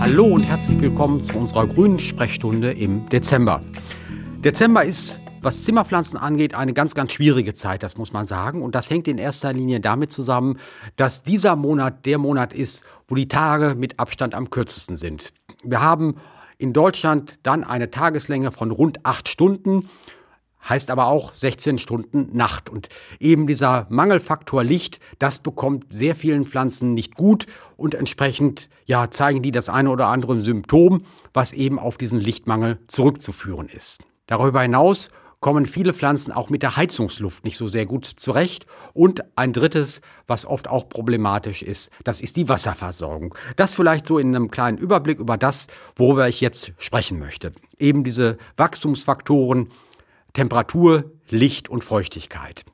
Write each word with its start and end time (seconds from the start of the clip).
Hallo 0.00 0.26
und 0.26 0.42
herzlich 0.42 0.80
willkommen 0.80 1.22
zu 1.22 1.36
unserer 1.36 1.66
grünen 1.66 1.98
Sprechstunde 1.98 2.72
im 2.72 3.08
Dezember. 3.08 3.62
Dezember 4.44 4.84
ist, 4.84 5.18
was 5.42 5.62
Zimmerpflanzen 5.62 6.18
angeht, 6.18 6.54
eine 6.54 6.72
ganz, 6.72 6.94
ganz 6.94 7.12
schwierige 7.12 7.54
Zeit, 7.54 7.82
das 7.82 7.96
muss 7.96 8.12
man 8.12 8.26
sagen. 8.26 8.62
Und 8.62 8.74
das 8.74 8.90
hängt 8.90 9.08
in 9.08 9.18
erster 9.18 9.52
Linie 9.52 9.80
damit 9.80 10.12
zusammen, 10.12 10.58
dass 10.96 11.22
dieser 11.22 11.56
Monat 11.56 12.06
der 12.06 12.18
Monat 12.18 12.52
ist, 12.52 12.84
wo 13.08 13.14
die 13.14 13.28
Tage 13.28 13.74
mit 13.74 13.98
Abstand 13.98 14.34
am 14.34 14.50
kürzesten 14.50 14.96
sind. 14.96 15.32
Wir 15.62 15.80
haben 15.80 16.16
in 16.58 16.72
Deutschland 16.72 17.38
dann 17.42 17.64
eine 17.64 17.90
Tageslänge 17.90 18.52
von 18.52 18.70
rund 18.70 19.04
acht 19.04 19.28
Stunden 19.28 19.88
heißt 20.68 20.90
aber 20.90 21.06
auch 21.06 21.34
16 21.34 21.78
Stunden 21.78 22.36
Nacht. 22.36 22.70
Und 22.70 22.88
eben 23.20 23.46
dieser 23.46 23.86
Mangelfaktor 23.90 24.64
Licht, 24.64 25.00
das 25.18 25.38
bekommt 25.38 25.92
sehr 25.92 26.16
vielen 26.16 26.46
Pflanzen 26.46 26.94
nicht 26.94 27.14
gut 27.14 27.46
und 27.76 27.94
entsprechend 27.94 28.68
ja, 28.86 29.10
zeigen 29.10 29.42
die 29.42 29.52
das 29.52 29.68
eine 29.68 29.90
oder 29.90 30.08
andere 30.08 30.40
Symptom, 30.40 31.04
was 31.32 31.52
eben 31.52 31.78
auf 31.78 31.96
diesen 31.98 32.20
Lichtmangel 32.20 32.78
zurückzuführen 32.86 33.68
ist. 33.68 34.00
Darüber 34.26 34.62
hinaus 34.62 35.10
kommen 35.44 35.66
viele 35.66 35.92
Pflanzen 35.92 36.32
auch 36.32 36.48
mit 36.48 36.62
der 36.62 36.78
Heizungsluft 36.78 37.44
nicht 37.44 37.58
so 37.58 37.68
sehr 37.68 37.84
gut 37.84 38.06
zurecht. 38.06 38.64
Und 38.94 39.22
ein 39.36 39.52
drittes, 39.52 40.00
was 40.26 40.46
oft 40.46 40.68
auch 40.68 40.88
problematisch 40.88 41.60
ist, 41.60 41.90
das 42.02 42.22
ist 42.22 42.36
die 42.36 42.48
Wasserversorgung. 42.48 43.34
Das 43.56 43.74
vielleicht 43.74 44.06
so 44.06 44.18
in 44.18 44.34
einem 44.34 44.50
kleinen 44.50 44.78
Überblick 44.78 45.18
über 45.18 45.36
das, 45.36 45.66
worüber 45.96 46.30
ich 46.30 46.40
jetzt 46.40 46.72
sprechen 46.78 47.18
möchte. 47.18 47.52
Eben 47.78 48.04
diese 48.04 48.38
Wachstumsfaktoren, 48.56 49.68
Temperatur, 50.34 51.12
Licht 51.30 51.68
und 51.68 51.82
Feuchtigkeit. 51.82 52.64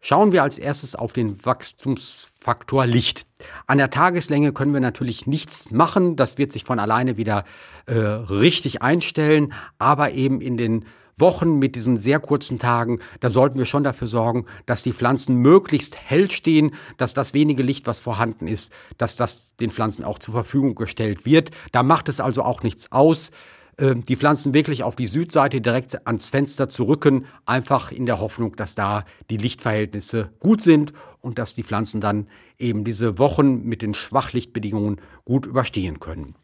Schauen 0.00 0.30
wir 0.30 0.42
als 0.42 0.58
erstes 0.58 0.94
auf 0.94 1.12
den 1.12 1.44
Wachstumsfaktor 1.44 2.86
Licht. 2.86 3.26
An 3.66 3.78
der 3.78 3.90
Tageslänge 3.90 4.52
können 4.52 4.72
wir 4.72 4.80
natürlich 4.80 5.26
nichts 5.26 5.70
machen, 5.70 6.16
das 6.16 6.36
wird 6.36 6.52
sich 6.52 6.64
von 6.64 6.78
alleine 6.78 7.16
wieder 7.16 7.44
äh, 7.86 7.94
richtig 7.94 8.82
einstellen, 8.82 9.52
aber 9.78 10.12
eben 10.12 10.40
in 10.40 10.56
den 10.56 10.84
Wochen 11.18 11.58
mit 11.58 11.76
diesen 11.76 11.96
sehr 11.96 12.20
kurzen 12.20 12.58
Tagen, 12.58 13.00
da 13.20 13.30
sollten 13.30 13.58
wir 13.58 13.66
schon 13.66 13.84
dafür 13.84 14.06
sorgen, 14.06 14.44
dass 14.66 14.82
die 14.82 14.92
Pflanzen 14.92 15.36
möglichst 15.36 15.96
hell 15.96 16.30
stehen, 16.30 16.74
dass 16.98 17.14
das 17.14 17.32
wenige 17.32 17.62
Licht, 17.62 17.86
was 17.86 18.00
vorhanden 18.00 18.46
ist, 18.46 18.72
dass 18.98 19.16
das 19.16 19.56
den 19.56 19.70
Pflanzen 19.70 20.04
auch 20.04 20.18
zur 20.18 20.34
Verfügung 20.34 20.74
gestellt 20.74 21.24
wird. 21.24 21.50
Da 21.72 21.82
macht 21.82 22.08
es 22.08 22.20
also 22.20 22.42
auch 22.42 22.62
nichts 22.62 22.92
aus, 22.92 23.30
die 23.78 24.16
Pflanzen 24.16 24.54
wirklich 24.54 24.84
auf 24.84 24.96
die 24.96 25.06
Südseite 25.06 25.60
direkt 25.60 26.06
ans 26.06 26.30
Fenster 26.30 26.70
zu 26.70 26.84
rücken, 26.84 27.26
einfach 27.44 27.92
in 27.92 28.06
der 28.06 28.20
Hoffnung, 28.20 28.56
dass 28.56 28.74
da 28.74 29.04
die 29.28 29.36
Lichtverhältnisse 29.36 30.30
gut 30.40 30.62
sind 30.62 30.94
und 31.20 31.38
dass 31.38 31.54
die 31.54 31.62
Pflanzen 31.62 32.00
dann 32.00 32.26
eben 32.58 32.84
diese 32.84 33.18
Wochen 33.18 33.64
mit 33.64 33.82
den 33.82 33.92
Schwachlichtbedingungen 33.92 35.00
gut 35.26 35.44
überstehen 35.44 36.00
können. 36.00 36.36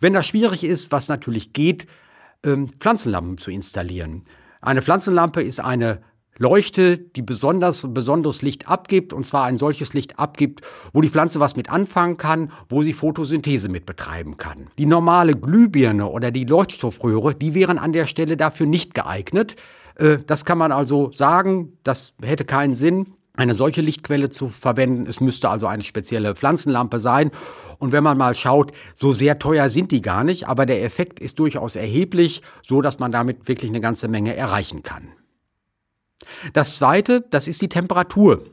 Wenn 0.00 0.14
das 0.14 0.26
schwierig 0.26 0.64
ist, 0.64 0.90
was 0.90 1.08
natürlich 1.08 1.52
geht, 1.52 1.86
ähm, 2.42 2.68
Pflanzenlampen 2.80 3.38
zu 3.38 3.52
installieren. 3.52 4.24
Eine 4.60 4.82
Pflanzenlampe 4.82 5.42
ist 5.42 5.60
eine 5.60 6.02
Leuchte, 6.40 6.96
die 6.96 7.20
besonders 7.20 7.86
besonderes 7.92 8.40
Licht 8.40 8.66
abgibt, 8.66 9.12
und 9.12 9.26
zwar 9.26 9.44
ein 9.44 9.58
solches 9.58 9.92
Licht 9.92 10.18
abgibt, 10.18 10.62
wo 10.94 11.02
die 11.02 11.10
Pflanze 11.10 11.38
was 11.38 11.54
mit 11.54 11.68
anfangen 11.68 12.16
kann, 12.16 12.50
wo 12.70 12.82
sie 12.82 12.94
Photosynthese 12.94 13.68
mit 13.68 13.84
betreiben 13.84 14.38
kann. 14.38 14.68
Die 14.78 14.86
normale 14.86 15.34
Glühbirne 15.34 16.08
oder 16.08 16.30
die 16.30 16.46
Leuchtstoffröhre, 16.46 17.34
die 17.34 17.54
wären 17.54 17.76
an 17.76 17.92
der 17.92 18.06
Stelle 18.06 18.38
dafür 18.38 18.64
nicht 18.64 18.94
geeignet. 18.94 19.56
Äh, 19.96 20.16
das 20.26 20.46
kann 20.46 20.56
man 20.56 20.72
also 20.72 21.12
sagen, 21.12 21.74
das 21.84 22.14
hätte 22.22 22.46
keinen 22.46 22.72
Sinn 22.72 23.08
eine 23.36 23.54
solche 23.54 23.82
Lichtquelle 23.82 24.30
zu 24.30 24.48
verwenden. 24.48 25.06
Es 25.06 25.20
müsste 25.20 25.50
also 25.50 25.66
eine 25.66 25.82
spezielle 25.82 26.34
Pflanzenlampe 26.34 27.00
sein. 27.00 27.30
Und 27.78 27.92
wenn 27.92 28.02
man 28.02 28.16
mal 28.16 28.34
schaut, 28.34 28.72
so 28.94 29.12
sehr 29.12 29.38
teuer 29.38 29.68
sind 29.68 29.92
die 29.92 30.00
gar 30.00 30.24
nicht, 30.24 30.48
aber 30.48 30.64
der 30.64 30.82
Effekt 30.84 31.20
ist 31.20 31.38
durchaus 31.38 31.76
erheblich, 31.76 32.40
so 32.62 32.80
dass 32.80 32.98
man 32.98 33.12
damit 33.12 33.46
wirklich 33.46 33.70
eine 33.70 33.80
ganze 33.80 34.08
Menge 34.08 34.34
erreichen 34.34 34.82
kann. 34.82 35.08
Das 36.52 36.76
zweite, 36.76 37.22
das 37.30 37.48
ist 37.48 37.62
die 37.62 37.68
Temperatur. 37.68 38.44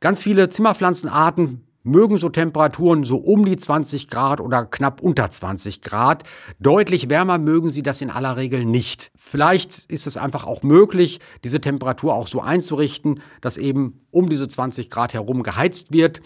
Ganz 0.00 0.22
viele 0.22 0.48
Zimmerpflanzenarten 0.48 1.64
mögen 1.84 2.18
so 2.18 2.28
Temperaturen 2.28 3.04
so 3.04 3.16
um 3.16 3.44
die 3.44 3.56
20 3.56 4.08
Grad 4.08 4.40
oder 4.40 4.64
knapp 4.64 5.00
unter 5.00 5.30
20 5.30 5.82
Grad. 5.82 6.24
Deutlich 6.60 7.08
wärmer 7.08 7.38
mögen 7.38 7.70
sie 7.70 7.82
das 7.82 8.00
in 8.00 8.10
aller 8.10 8.36
Regel 8.36 8.64
nicht. 8.64 9.10
Vielleicht 9.16 9.90
ist 9.90 10.06
es 10.06 10.16
einfach 10.16 10.44
auch 10.44 10.62
möglich, 10.62 11.20
diese 11.44 11.60
Temperatur 11.60 12.14
auch 12.14 12.28
so 12.28 12.40
einzurichten, 12.40 13.20
dass 13.40 13.56
eben 13.56 14.06
um 14.10 14.28
diese 14.28 14.48
20 14.48 14.90
Grad 14.90 15.14
herum 15.14 15.42
geheizt 15.42 15.92
wird. 15.92 16.20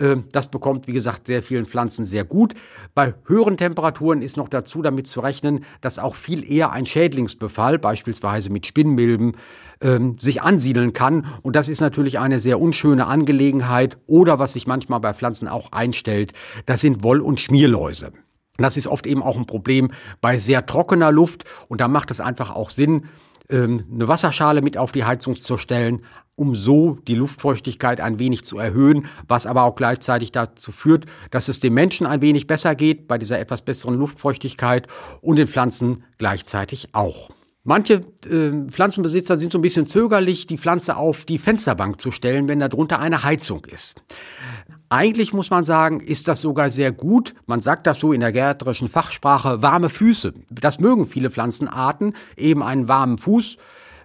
Ähm, 0.00 0.24
das 0.32 0.48
bekommt, 0.48 0.88
wie 0.88 0.92
gesagt, 0.92 1.26
sehr 1.26 1.42
vielen 1.42 1.66
Pflanzen 1.66 2.04
sehr 2.04 2.24
gut. 2.24 2.54
Bei 2.94 3.14
höheren 3.26 3.56
Temperaturen 3.56 4.22
ist 4.22 4.36
noch 4.36 4.48
dazu 4.48 4.82
damit 4.82 5.06
zu 5.06 5.20
rechnen, 5.20 5.64
dass 5.80 5.98
auch 5.98 6.14
viel 6.14 6.50
eher 6.50 6.72
ein 6.72 6.86
Schädlingsbefall, 6.86 7.78
beispielsweise 7.78 8.50
mit 8.50 8.66
Spinnmilben, 8.66 9.36
ähm, 9.82 10.18
sich 10.18 10.42
ansiedeln 10.42 10.92
kann. 10.92 11.26
Und 11.42 11.54
das 11.56 11.68
ist 11.68 11.80
natürlich 11.80 12.18
eine 12.18 12.40
sehr 12.40 12.60
unschöne 12.60 13.06
Angelegenheit. 13.06 13.98
Oder 14.06 14.38
was 14.38 14.54
sich 14.54 14.66
manchmal 14.66 15.00
bei 15.00 15.14
Pflanzen 15.14 15.48
auch 15.48 15.72
einstellt, 15.72 16.32
das 16.66 16.80
sind 16.80 17.02
Woll- 17.02 17.20
und 17.20 17.40
Schmierläuse. 17.40 18.12
Das 18.56 18.76
ist 18.76 18.86
oft 18.86 19.06
eben 19.06 19.22
auch 19.22 19.38
ein 19.38 19.46
Problem 19.46 19.90
bei 20.20 20.38
sehr 20.38 20.66
trockener 20.66 21.12
Luft. 21.12 21.44
Und 21.68 21.80
da 21.80 21.88
macht 21.88 22.10
es 22.10 22.20
einfach 22.20 22.50
auch 22.50 22.70
Sinn, 22.70 23.04
ähm, 23.48 23.84
eine 23.92 24.08
Wasserschale 24.08 24.62
mit 24.62 24.76
auf 24.76 24.92
die 24.92 25.04
Heizung 25.04 25.34
zu 25.34 25.58
stellen, 25.58 26.02
um 26.36 26.54
so 26.54 26.98
die 27.06 27.14
Luftfeuchtigkeit 27.14 28.00
ein 28.00 28.18
wenig 28.18 28.44
zu 28.44 28.58
erhöhen, 28.58 29.06
was 29.28 29.46
aber 29.46 29.64
auch 29.64 29.74
gleichzeitig 29.74 30.32
dazu 30.32 30.72
führt, 30.72 31.06
dass 31.30 31.48
es 31.48 31.60
dem 31.60 31.74
Menschen 31.74 32.06
ein 32.06 32.22
wenig 32.22 32.46
besser 32.46 32.74
geht 32.74 33.08
bei 33.08 33.18
dieser 33.18 33.38
etwas 33.38 33.62
besseren 33.62 33.96
Luftfeuchtigkeit 33.96 34.86
und 35.20 35.36
den 35.36 35.48
Pflanzen 35.48 36.04
gleichzeitig 36.18 36.94
auch. 36.94 37.30
Manche 37.62 38.04
äh, 38.24 38.70
Pflanzenbesitzer 38.70 39.36
sind 39.36 39.52
so 39.52 39.58
ein 39.58 39.62
bisschen 39.62 39.86
zögerlich, 39.86 40.46
die 40.46 40.56
Pflanze 40.56 40.96
auf 40.96 41.26
die 41.26 41.38
Fensterbank 41.38 42.00
zu 42.00 42.10
stellen, 42.10 42.48
wenn 42.48 42.60
darunter 42.60 43.00
eine 43.00 43.22
Heizung 43.22 43.66
ist. 43.66 44.02
Eigentlich 44.88 45.34
muss 45.34 45.50
man 45.50 45.64
sagen, 45.64 46.00
ist 46.00 46.26
das 46.26 46.40
sogar 46.40 46.70
sehr 46.70 46.90
gut. 46.90 47.34
Man 47.46 47.60
sagt 47.60 47.86
das 47.86 48.00
so 48.00 48.14
in 48.14 48.20
der 48.20 48.32
gärtnerischen 48.32 48.88
Fachsprache, 48.88 49.60
warme 49.60 49.90
Füße. 49.90 50.32
Das 50.50 50.80
mögen 50.80 51.06
viele 51.06 51.30
Pflanzenarten, 51.30 52.14
eben 52.36 52.62
einen 52.62 52.88
warmen 52.88 53.18
Fuß 53.18 53.58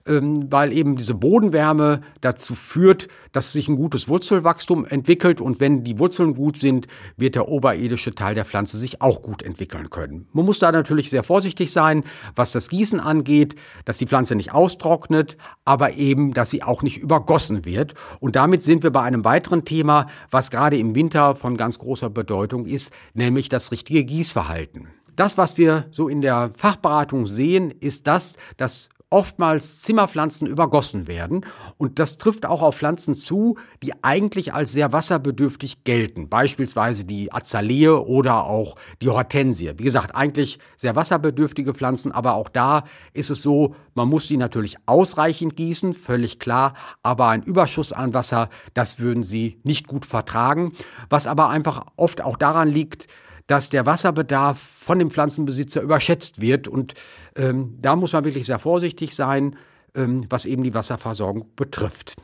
weil 0.05 0.71
eben 0.71 0.97
diese 0.97 1.15
Bodenwärme 1.15 2.01
dazu 2.21 2.53
führt, 2.53 3.07
dass 3.31 3.51
sich 3.51 3.67
ein 3.67 3.75
gutes 3.75 4.07
Wurzelwachstum 4.07 4.85
entwickelt 4.85 5.41
und 5.41 5.59
wenn 5.59 5.83
die 5.83 5.97
Wurzeln 5.97 6.35
gut 6.35 6.57
sind, 6.57 6.87
wird 7.17 7.33
der 7.33 7.47
oberirdische 7.47 8.13
Teil 8.13 8.35
der 8.35 8.45
Pflanze 8.45 8.77
sich 8.77 9.01
auch 9.01 9.23
gut 9.23 9.41
entwickeln 9.41 9.89
können. 9.89 10.27
Man 10.31 10.45
muss 10.45 10.59
da 10.59 10.71
natürlich 10.71 11.09
sehr 11.09 11.23
vorsichtig 11.23 11.71
sein, 11.71 12.03
was 12.35 12.51
das 12.51 12.69
Gießen 12.69 12.99
angeht, 12.99 13.55
dass 13.85 13.97
die 13.97 14.05
Pflanze 14.05 14.35
nicht 14.35 14.53
austrocknet, 14.53 15.37
aber 15.65 15.93
eben, 15.93 16.33
dass 16.33 16.51
sie 16.51 16.61
auch 16.61 16.83
nicht 16.83 16.97
übergossen 16.97 17.65
wird. 17.65 17.95
Und 18.19 18.35
damit 18.35 18.61
sind 18.61 18.83
wir 18.83 18.91
bei 18.91 19.01
einem 19.01 19.25
weiteren 19.25 19.65
Thema, 19.65 20.07
was 20.29 20.51
gerade 20.51 20.77
im 20.77 20.93
Winter 20.93 21.35
von 21.35 21.57
ganz 21.57 21.79
großer 21.79 22.11
Bedeutung 22.11 22.67
ist, 22.67 22.91
nämlich 23.15 23.49
das 23.49 23.71
richtige 23.71 24.05
Gießverhalten. 24.05 24.87
Das, 25.15 25.37
was 25.37 25.57
wir 25.57 25.85
so 25.91 26.09
in 26.09 26.21
der 26.21 26.51
Fachberatung 26.55 27.25
sehen, 27.25 27.71
ist 27.71 28.05
das, 28.05 28.35
dass 28.57 28.89
oftmals 29.15 29.81
Zimmerpflanzen 29.81 30.45
übergossen 30.45 31.07
werden. 31.07 31.45
Und 31.77 31.99
das 31.99 32.17
trifft 32.17 32.45
auch 32.45 32.61
auf 32.61 32.75
Pflanzen 32.75 33.15
zu, 33.15 33.57
die 33.81 33.93
eigentlich 34.03 34.53
als 34.53 34.73
sehr 34.73 34.91
wasserbedürftig 34.91 35.85
gelten. 35.85 36.27
Beispielsweise 36.27 37.05
die 37.05 37.31
Azalee 37.31 37.87
oder 37.87 38.43
auch 38.43 38.75
die 39.01 39.07
Hortensie. 39.07 39.71
Wie 39.77 39.85
gesagt, 39.85 40.13
eigentlich 40.13 40.59
sehr 40.75 40.97
wasserbedürftige 40.97 41.73
Pflanzen, 41.73 42.11
aber 42.11 42.33
auch 42.33 42.49
da 42.49 42.83
ist 43.13 43.29
es 43.29 43.41
so, 43.41 43.73
man 43.93 44.09
muss 44.09 44.27
die 44.27 44.35
natürlich 44.35 44.75
ausreichend 44.85 45.55
gießen, 45.55 45.93
völlig 45.93 46.37
klar. 46.37 46.73
Aber 47.01 47.29
ein 47.29 47.41
Überschuss 47.41 47.93
an 47.93 48.13
Wasser, 48.13 48.49
das 48.73 48.99
würden 48.99 49.23
sie 49.23 49.61
nicht 49.63 49.87
gut 49.87 50.05
vertragen. 50.05 50.73
Was 51.07 51.25
aber 51.25 51.47
einfach 51.47 51.85
oft 51.95 52.21
auch 52.21 52.35
daran 52.35 52.67
liegt, 52.67 53.07
dass 53.47 53.69
der 53.69 53.85
Wasserbedarf 53.85 54.59
von 54.59 54.99
dem 54.99 55.11
Pflanzenbesitzer 55.11 55.81
überschätzt 55.81 56.41
wird. 56.41 56.67
Und 56.67 56.93
ähm, 57.35 57.77
da 57.79 57.95
muss 57.95 58.13
man 58.13 58.23
wirklich 58.23 58.45
sehr 58.45 58.59
vorsichtig 58.59 59.15
sein, 59.15 59.55
ähm, 59.93 60.25
was 60.29 60.45
eben 60.45 60.63
die 60.63 60.73
Wasserversorgung 60.73 61.55
betrifft. 61.55 62.15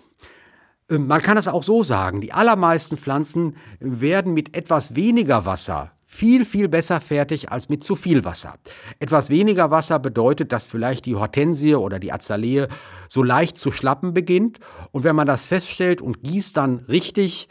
Ähm, 0.89 1.07
man 1.07 1.21
kann 1.21 1.38
es 1.38 1.47
auch 1.47 1.63
so 1.63 1.83
sagen, 1.83 2.21
die 2.21 2.33
allermeisten 2.33 2.97
Pflanzen 2.97 3.56
werden 3.79 4.33
mit 4.33 4.56
etwas 4.56 4.95
weniger 4.95 5.45
Wasser 5.45 5.91
viel, 6.06 6.44
viel 6.44 6.68
besser 6.68 7.00
fertig 7.00 7.53
als 7.53 7.69
mit 7.69 7.85
zu 7.85 7.95
viel 7.95 8.25
Wasser. 8.25 8.56
Etwas 9.00 9.29
weniger 9.29 9.71
Wasser 9.71 9.97
bedeutet, 9.97 10.51
dass 10.51 10.68
vielleicht 10.68 11.06
die 11.06 11.15
Hortensie 11.15 11.75
oder 11.75 12.00
die 12.00 12.12
Azalee 12.12 12.68
so 13.07 13.23
leicht 13.23 13.57
zu 13.57 13.71
schlappen 13.71 14.13
beginnt. 14.13 14.59
Und 14.91 15.06
wenn 15.06 15.15
man 15.15 15.25
das 15.25 15.45
feststellt 15.45 16.01
und 16.01 16.21
gießt 16.21 16.57
dann 16.57 16.79
richtig, 16.89 17.47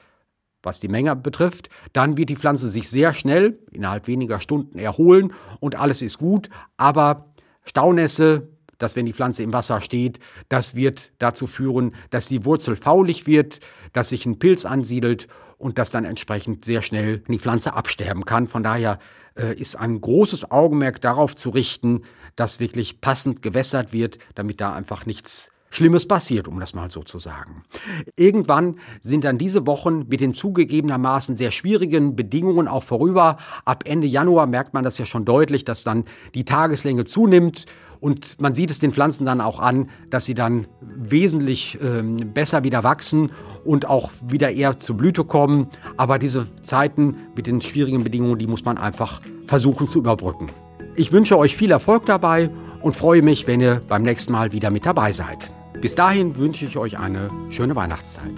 was 0.62 0.80
die 0.80 0.88
Menge 0.88 1.16
betrifft, 1.16 1.70
dann 1.92 2.16
wird 2.16 2.28
die 2.28 2.36
Pflanze 2.36 2.68
sich 2.68 2.88
sehr 2.88 3.12
schnell, 3.14 3.58
innerhalb 3.70 4.06
weniger 4.06 4.40
Stunden 4.40 4.78
erholen 4.78 5.32
und 5.60 5.76
alles 5.76 6.02
ist 6.02 6.18
gut. 6.18 6.50
Aber 6.76 7.30
Staunässe, 7.64 8.48
dass 8.78 8.96
wenn 8.96 9.06
die 9.06 9.12
Pflanze 9.12 9.42
im 9.42 9.52
Wasser 9.52 9.80
steht, 9.80 10.20
das 10.48 10.74
wird 10.74 11.12
dazu 11.18 11.46
führen, 11.46 11.94
dass 12.10 12.28
die 12.28 12.44
Wurzel 12.44 12.76
faulig 12.76 13.26
wird, 13.26 13.60
dass 13.92 14.10
sich 14.10 14.26
ein 14.26 14.38
Pilz 14.38 14.64
ansiedelt 14.64 15.28
und 15.58 15.78
das 15.78 15.90
dann 15.90 16.04
entsprechend 16.04 16.64
sehr 16.64 16.82
schnell 16.82 17.18
die 17.28 17.38
Pflanze 17.38 17.74
absterben 17.74 18.24
kann. 18.24 18.48
Von 18.48 18.62
daher 18.62 18.98
äh, 19.36 19.54
ist 19.54 19.76
ein 19.76 20.00
großes 20.00 20.50
Augenmerk 20.50 21.00
darauf 21.00 21.36
zu 21.36 21.50
richten, 21.50 22.02
dass 22.36 22.60
wirklich 22.60 23.00
passend 23.00 23.42
gewässert 23.42 23.92
wird, 23.92 24.18
damit 24.34 24.60
da 24.60 24.72
einfach 24.72 25.04
nichts 25.04 25.50
Schlimmes 25.70 26.06
passiert, 26.06 26.48
um 26.48 26.58
das 26.58 26.74
mal 26.74 26.90
so 26.90 27.02
zu 27.02 27.18
sagen. 27.18 27.62
Irgendwann 28.16 28.76
sind 29.02 29.24
dann 29.24 29.38
diese 29.38 29.66
Wochen 29.66 30.06
mit 30.08 30.20
den 30.20 30.32
zugegebenermaßen 30.32 31.36
sehr 31.36 31.52
schwierigen 31.52 32.16
Bedingungen 32.16 32.66
auch 32.66 32.82
vorüber. 32.82 33.36
Ab 33.64 33.84
Ende 33.86 34.08
Januar 34.08 34.46
merkt 34.46 34.74
man 34.74 34.82
das 34.82 34.98
ja 34.98 35.06
schon 35.06 35.24
deutlich, 35.24 35.64
dass 35.64 35.84
dann 35.84 36.04
die 36.34 36.44
Tageslänge 36.44 37.04
zunimmt. 37.04 37.66
Und 38.00 38.40
man 38.40 38.54
sieht 38.54 38.70
es 38.70 38.78
den 38.78 38.92
Pflanzen 38.92 39.26
dann 39.26 39.40
auch 39.40 39.60
an, 39.60 39.90
dass 40.08 40.24
sie 40.24 40.34
dann 40.34 40.66
wesentlich 40.80 41.78
ähm, 41.82 42.32
besser 42.32 42.64
wieder 42.64 42.82
wachsen 42.82 43.30
und 43.64 43.86
auch 43.86 44.10
wieder 44.26 44.50
eher 44.50 44.78
zur 44.78 44.96
Blüte 44.96 45.22
kommen. 45.24 45.68
Aber 45.96 46.18
diese 46.18 46.46
Zeiten 46.62 47.16
mit 47.36 47.46
den 47.46 47.60
schwierigen 47.60 48.02
Bedingungen, 48.02 48.38
die 48.38 48.46
muss 48.46 48.64
man 48.64 48.78
einfach 48.78 49.20
versuchen 49.46 49.86
zu 49.86 49.98
überbrücken. 49.98 50.48
Ich 50.96 51.12
wünsche 51.12 51.38
euch 51.38 51.56
viel 51.56 51.70
Erfolg 51.70 52.06
dabei 52.06 52.50
und 52.82 52.96
freue 52.96 53.22
mich, 53.22 53.46
wenn 53.46 53.60
ihr 53.60 53.82
beim 53.86 54.02
nächsten 54.02 54.32
Mal 54.32 54.52
wieder 54.52 54.70
mit 54.70 54.86
dabei 54.86 55.12
seid. 55.12 55.50
Bis 55.80 55.94
dahin 55.94 56.36
wünsche 56.36 56.64
ich 56.64 56.76
euch 56.76 56.98
eine 56.98 57.30
schöne 57.50 57.74
Weihnachtszeit. 57.76 58.34